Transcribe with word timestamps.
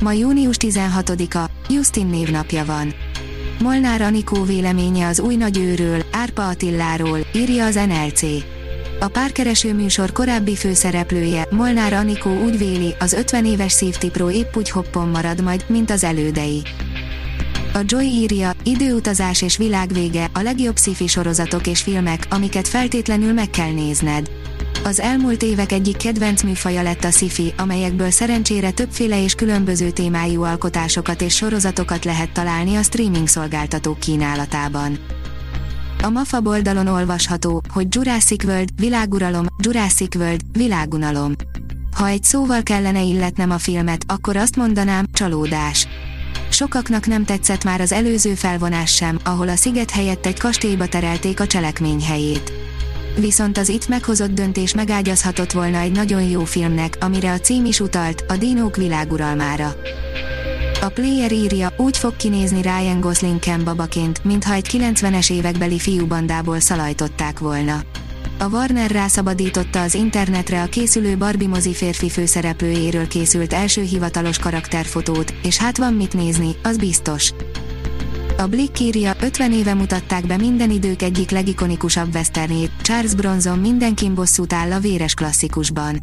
Ma 0.00 0.12
június 0.12 0.56
16-a, 0.60 1.50
Justin 1.68 2.06
névnapja 2.06 2.64
van. 2.64 2.94
Molnár 3.62 4.02
Anikó 4.02 4.42
véleménye 4.42 5.06
az 5.06 5.20
új 5.20 5.36
nagyőről, 5.36 6.02
Árpa 6.10 6.48
Attiláról, 6.48 7.18
írja 7.34 7.64
az 7.64 7.74
NLC. 7.74 8.22
A 9.00 9.08
párkereső 9.08 9.74
műsor 9.74 10.12
korábbi 10.12 10.56
főszereplője, 10.56 11.46
Molnár 11.50 11.92
Anikó 11.92 12.30
úgy 12.30 12.58
véli, 12.58 12.94
az 12.98 13.12
50 13.12 13.44
éves 13.44 13.72
szívtipró 13.72 14.30
épp 14.30 14.56
úgy 14.56 14.70
hoppon 14.70 15.08
marad 15.08 15.42
majd, 15.42 15.64
mint 15.68 15.90
az 15.90 16.04
elődei. 16.04 16.62
A 17.74 17.80
Joy 17.84 18.06
írja, 18.06 18.52
időutazás 18.62 19.42
és 19.42 19.56
világvége, 19.56 20.30
a 20.32 20.40
legjobb 20.40 20.78
sci 20.78 21.06
sorozatok 21.06 21.66
és 21.66 21.82
filmek, 21.82 22.26
amiket 22.30 22.68
feltétlenül 22.68 23.32
meg 23.32 23.50
kell 23.50 23.72
nézned. 23.72 24.30
Az 24.86 25.00
elmúlt 25.00 25.42
évek 25.42 25.72
egyik 25.72 25.96
kedvenc 25.96 26.42
műfaja 26.42 26.82
lett 26.82 27.04
a 27.04 27.10
sci 27.10 27.54
amelyekből 27.56 28.10
szerencsére 28.10 28.70
többféle 28.70 29.22
és 29.22 29.34
különböző 29.34 29.90
témájú 29.90 30.42
alkotásokat 30.42 31.22
és 31.22 31.34
sorozatokat 31.34 32.04
lehet 32.04 32.32
találni 32.32 32.76
a 32.76 32.82
streaming 32.82 33.28
szolgáltatók 33.28 33.98
kínálatában. 33.98 34.98
A 36.02 36.08
MAFA 36.08 36.40
oldalon 36.44 36.86
olvasható, 36.86 37.62
hogy 37.72 37.86
Jurassic 37.94 38.44
World, 38.44 38.68
világuralom, 38.76 39.46
Jurassic 39.62 40.14
World, 40.14 40.40
világunalom. 40.52 41.32
Ha 41.96 42.06
egy 42.06 42.24
szóval 42.24 42.62
kellene 42.62 43.02
illetnem 43.02 43.50
a 43.50 43.58
filmet, 43.58 44.04
akkor 44.06 44.36
azt 44.36 44.56
mondanám, 44.56 45.06
csalódás. 45.12 45.88
Sokaknak 46.50 47.06
nem 47.06 47.24
tetszett 47.24 47.64
már 47.64 47.80
az 47.80 47.92
előző 47.92 48.34
felvonás 48.34 48.94
sem, 48.94 49.18
ahol 49.24 49.48
a 49.48 49.56
sziget 49.56 49.90
helyett 49.90 50.26
egy 50.26 50.38
kastélyba 50.38 50.86
terelték 50.86 51.40
a 51.40 51.46
cselekmény 51.46 52.02
helyét 52.02 52.65
viszont 53.16 53.58
az 53.58 53.68
itt 53.68 53.88
meghozott 53.88 54.30
döntés 54.30 54.74
megágyazhatott 54.74 55.52
volna 55.52 55.78
egy 55.78 55.92
nagyon 55.92 56.22
jó 56.22 56.44
filmnek, 56.44 56.96
amire 57.00 57.32
a 57.32 57.40
cím 57.40 57.64
is 57.64 57.80
utalt, 57.80 58.24
a 58.28 58.36
Dinók 58.36 58.76
világuralmára. 58.76 59.74
A 60.80 60.88
player 60.88 61.32
írja, 61.32 61.72
úgy 61.76 61.96
fog 61.96 62.16
kinézni 62.16 62.62
Ryan 62.62 63.00
Gosling 63.00 63.38
Ken 63.38 63.64
babaként, 63.64 64.24
mintha 64.24 64.54
egy 64.54 64.68
90-es 64.72 65.32
évekbeli 65.32 65.78
fiúbandából 65.78 66.60
szalajtották 66.60 67.38
volna. 67.38 67.80
A 68.38 68.48
Warner 68.48 68.90
rászabadította 68.90 69.82
az 69.82 69.94
internetre 69.94 70.62
a 70.62 70.66
készülő 70.66 71.16
Barbie 71.16 71.48
mozi 71.48 71.74
férfi 71.74 72.08
főszereplőjéről 72.08 73.08
készült 73.08 73.52
első 73.52 73.82
hivatalos 73.82 74.38
karakterfotót, 74.38 75.34
és 75.42 75.56
hát 75.56 75.78
van 75.78 75.94
mit 75.94 76.12
nézni, 76.14 76.56
az 76.62 76.76
biztos. 76.76 77.32
A 78.38 78.46
Blick 78.46 78.80
írja, 78.80 79.14
50 79.20 79.52
éve 79.52 79.74
mutatták 79.74 80.26
be 80.26 80.36
minden 80.36 80.70
idők 80.70 81.02
egyik 81.02 81.30
legikonikusabb 81.30 82.14
westernét, 82.14 82.70
Charles 82.82 83.14
Bronson 83.14 83.58
mindenkin 83.58 84.14
bosszút 84.14 84.52
áll 84.52 84.72
a 84.72 84.78
véres 84.78 85.14
klasszikusban. 85.14 85.98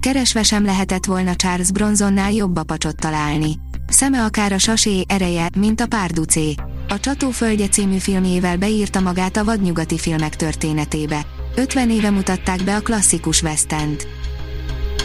Keresve 0.00 0.42
sem 0.42 0.64
lehetett 0.64 1.04
volna 1.04 1.34
Charles 1.34 1.70
Bronsonnál 1.70 2.32
jobb 2.32 2.56
apacsot 2.56 2.96
találni. 2.96 3.56
Szeme 3.88 4.24
akár 4.24 4.52
a 4.52 4.58
sasé 4.58 5.04
ereje, 5.08 5.48
mint 5.56 5.80
a 5.80 5.86
párducé. 5.86 6.54
A 6.88 7.00
Csatóföldje 7.00 7.68
című 7.68 7.98
filmjével 7.98 8.56
beírta 8.56 9.00
magát 9.00 9.36
a 9.36 9.44
vadnyugati 9.44 9.98
filmek 9.98 10.36
történetébe. 10.36 11.26
50 11.54 11.90
éve 11.90 12.10
mutatták 12.10 12.64
be 12.64 12.76
a 12.76 12.80
klasszikus 12.80 13.42
westent. 13.42 14.06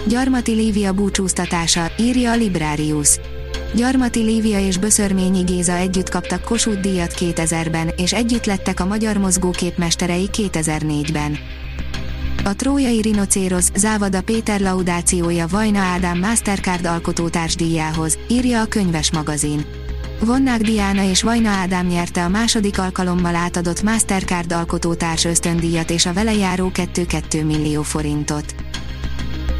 Gyarmati 0.07 0.51
Lívia 0.51 0.93
búcsúztatása, 0.93 1.91
írja 1.97 2.31
a 2.31 2.35
Librarius. 2.35 3.19
Gyarmati 3.75 4.19
Lívia 4.19 4.59
és 4.59 4.77
Böszörményi 4.77 5.41
Géza 5.41 5.73
együtt 5.73 6.09
kaptak 6.09 6.43
Kossuth 6.43 6.79
díjat 6.79 7.13
2000-ben, 7.19 7.91
és 7.95 8.13
együtt 8.13 8.45
lettek 8.45 8.79
a 8.79 8.85
magyar 8.85 9.17
mozgókép 9.17 9.77
mesterei 9.77 10.29
2004-ben. 10.33 11.37
A 12.43 12.55
trójai 12.55 13.01
rinocérosz 13.01 13.71
Závada 13.75 14.21
Péter 14.21 14.61
laudációja 14.61 15.47
Vajna 15.47 15.79
Ádám 15.79 16.19
Mastercard 16.19 16.85
alkotótársdíjához, 16.85 18.17
írja 18.27 18.61
a 18.61 18.65
könyves 18.65 19.11
magazin. 19.11 19.65
Vonnák 20.19 20.61
Diana 20.61 21.03
és 21.03 21.23
Vajna 21.23 21.49
Ádám 21.49 21.87
nyerte 21.87 22.23
a 22.23 22.29
második 22.29 22.79
alkalommal 22.79 23.35
átadott 23.35 23.81
Mastercard 23.81 24.51
alkotótárs 24.51 25.25
ösztöndíjat 25.25 25.89
és 25.89 26.05
a 26.05 26.13
vele 26.13 26.33
járó 26.33 26.71
2-2 26.73 27.45
millió 27.45 27.81
forintot. 27.81 28.55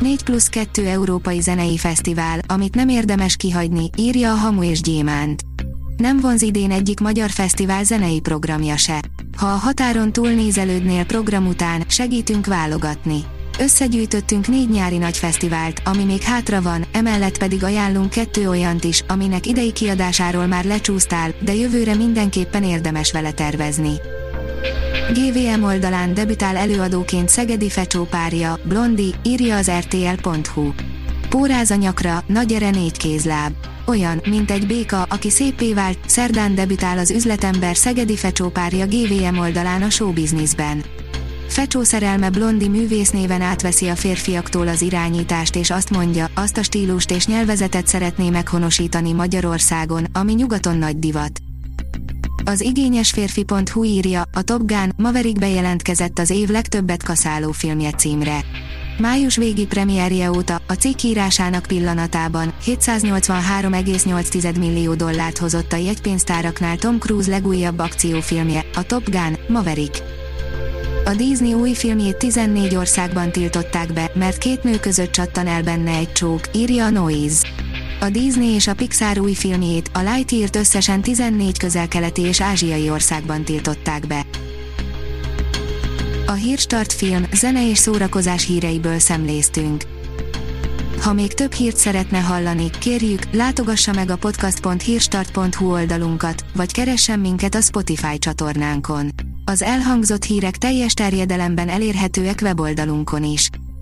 4 0.02 0.24
plusz 0.24 0.48
2 0.50 0.88
Európai 0.88 1.42
Zenei 1.42 1.78
Fesztivál, 1.78 2.40
amit 2.48 2.76
nem 2.76 2.90
érdemes 2.90 3.36
kihagyni, 3.36 3.90
írja 3.98 4.32
a 4.32 4.36
Hamu 4.36 4.64
és 4.64 4.82
Gyémánt. 4.82 5.42
Nem 5.98 6.20
vonz 6.20 6.42
idén 6.42 6.72
egyik 6.72 7.00
magyar 7.00 7.30
fesztivál 7.30 7.84
zenei 7.84 8.20
programja 8.20 8.78
se. 8.78 9.04
Ha 9.38 9.46
a 9.46 9.56
határon 9.56 10.12
túlnézelődnél 10.12 11.06
program 11.06 11.48
után, 11.48 11.84
segítünk 11.88 12.46
válogatni. 12.46 13.24
Összegyűjtöttünk 13.60 14.48
négy 14.48 14.70
nyári 14.70 14.98
nagy 14.98 15.18
fesztivált, 15.18 15.82
ami 15.86 16.04
még 16.04 16.22
hátra 16.22 16.62
van, 16.62 16.86
emellett 16.92 17.38
pedig 17.38 17.64
ajánlunk 17.64 18.10
kettő 18.10 18.50
olyant 18.50 18.84
is, 18.84 19.04
aminek 19.08 19.46
idei 19.46 19.72
kiadásáról 19.72 20.46
már 20.46 20.66
lecsúsztál, 20.66 21.34
de 21.42 21.54
jövőre 21.54 21.96
mindenképpen 21.96 22.64
érdemes 22.64 23.12
vele 23.12 23.32
tervezni. 23.32 23.94
GVM 25.14 25.64
oldalán 25.64 26.14
debütál 26.14 26.56
előadóként 26.56 27.30
Szegedi 27.30 27.70
Fecsó 27.70 28.04
párja, 28.04 28.60
Blondi, 28.64 29.14
írja 29.24 29.58
az 29.58 29.72
rtl.hu. 29.72 30.72
Póráz 31.30 31.72
a 31.72 31.76
nyakra, 31.76 32.24
nagy 32.28 32.54
ere 32.54 32.70
négy 32.70 32.98
kézláb. 32.98 33.54
Olyan, 33.86 34.22
mint 34.30 34.52
egy 34.52 34.68
béka, 34.68 35.02
aki 35.04 35.30
szépé 35.30 35.74
vált, 35.74 35.98
szerdán 36.06 36.56
debütál 36.56 36.98
az 36.98 37.12
üzletember 37.12 37.76
Szegedi 37.76 38.16
Fecsó 38.16 38.50
párja 38.50 38.86
GVM 38.86 39.38
oldalán 39.38 39.82
a 39.82 39.90
showbizniszben. 39.90 40.84
Fecsó 41.48 41.84
szerelme 41.84 42.30
Blondi 42.30 42.68
művésznéven 42.68 43.42
átveszi 43.42 43.88
a 43.88 43.96
férfiaktól 43.96 44.68
az 44.68 44.82
irányítást 44.82 45.56
és 45.56 45.70
azt 45.70 45.90
mondja, 45.90 46.28
azt 46.34 46.58
a 46.58 46.64
stílust 46.64 47.12
és 47.12 47.26
nyelvezetet 47.28 47.88
szeretné 47.88 48.30
meghonosítani 48.30 49.12
Magyarországon, 49.12 50.06
ami 50.14 50.34
nyugaton 50.34 50.78
nagy 50.78 51.00
divat. 51.00 51.45
Az 52.48 52.62
igényes 52.62 53.12
férfi.hu 53.12 53.84
írja, 53.84 54.24
a 54.34 54.42
Top 54.42 54.66
Gun 54.66 54.94
Maverick 54.98 55.40
bejelentkezett 55.40 56.20
az 56.20 56.30
év 56.30 56.50
legtöbbet 56.50 57.04
kaszáló 57.04 57.52
filmje 57.52 57.92
címre. 57.92 58.40
Május 58.98 59.36
végi 59.36 59.66
premierje 59.66 60.30
óta, 60.32 60.62
a 60.68 60.74
cikk 60.74 61.02
írásának 61.04 61.66
pillanatában 61.66 62.54
783,8 62.66 64.60
millió 64.60 64.94
dollárt 64.94 65.38
hozott 65.38 65.74
a 65.74 65.76
jegypénztáraknál 65.76 66.78
Tom 66.78 67.00
Cruise 67.00 67.30
legújabb 67.30 67.80
akciófilmje, 67.80 68.66
a 68.76 68.84
Top 68.84 69.10
Gun, 69.10 69.38
Maverick. 69.48 70.04
A 71.06 71.14
Disney 71.14 71.54
új 71.54 71.74
filmjét 71.74 72.18
14 72.18 72.76
országban 72.76 73.32
tiltották 73.32 73.94
be, 73.94 74.12
mert 74.14 74.38
két 74.38 74.64
nő 74.64 74.80
között 74.80 75.12
csattan 75.12 75.48
el 75.48 75.64
benne 75.64 75.92
egy 75.92 76.12
csók, 76.12 76.42
írja 76.54 76.86
a 76.86 76.90
Noise. 76.90 77.48
A 78.06 78.10
Disney 78.10 78.54
és 78.54 78.68
a 78.68 78.74
Pixar 78.74 79.20
új 79.20 79.34
filmjét, 79.34 79.90
a 79.94 80.00
Lightyear-t 80.00 80.56
összesen 80.56 81.02
14 81.02 81.58
közel-keleti 81.58 82.22
és 82.22 82.42
ázsiai 82.42 82.90
országban 82.90 83.44
tiltották 83.44 84.08
be. 84.08 84.26
A 86.26 86.32
Hírstart 86.32 86.94
film, 86.94 87.26
zene 87.34 87.70
és 87.70 87.78
szórakozás 87.78 88.46
híreiből 88.46 89.00
szemléztünk. 89.00 89.84
Ha 91.02 91.14
még 91.14 91.34
több 91.34 91.54
hírt 91.54 91.78
szeretne 91.78 92.20
hallani, 92.20 92.70
kérjük, 92.80 93.22
látogassa 93.32 93.94
meg 93.94 94.10
a 94.10 94.16
podcast.hírstart.hu 94.18 95.72
oldalunkat, 95.72 96.46
vagy 96.56 96.72
keressen 96.72 97.20
minket 97.20 97.56
a 97.56 97.62
Spotify 97.62 98.18
csatornánkon. 98.18 99.10
Az 99.46 99.62
elhangzott 99.62 100.24
hírek 100.24 100.58
teljes 100.58 100.94
terjedelemben 100.94 101.70
elérhetőek 101.70 102.40
weboldalunkon 102.42 103.24
is. 103.24 103.50